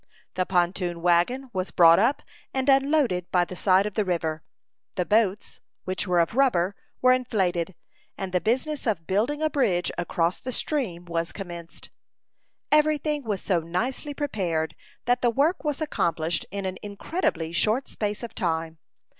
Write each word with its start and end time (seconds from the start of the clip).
The 0.33 0.47
pontoon 0.47 1.03
wagon 1.03 1.51
was 1.53 1.69
brought 1.69 1.99
up, 1.99 2.23
and 2.55 2.67
unloaded 2.67 3.29
by 3.29 3.45
the 3.45 3.55
side 3.55 3.85
of 3.85 3.93
the 3.93 4.03
river. 4.03 4.43
The 4.95 5.05
boats, 5.05 5.59
which 5.83 6.07
were 6.07 6.19
of 6.19 6.33
rubber, 6.33 6.75
were 7.03 7.13
inflated, 7.13 7.75
and 8.17 8.31
the 8.31 8.41
business 8.41 8.87
of 8.87 9.05
building 9.05 9.43
a 9.43 9.49
bridge 9.51 9.91
across 9.99 10.39
the 10.39 10.51
stream 10.53 11.05
was 11.05 11.31
commenced. 11.31 11.91
Every 12.71 12.97
thing 12.97 13.25
was 13.25 13.43
so 13.43 13.59
nicely 13.59 14.15
prepared 14.15 14.73
that 15.05 15.21
the 15.21 15.29
work 15.29 15.63
was 15.63 15.81
accomplished 15.81 16.47
in 16.49 16.65
an 16.65 16.77
incredibly 16.81 17.51
short 17.51 17.87
space 17.87 18.23
of 18.23 18.33
time. 18.33 18.79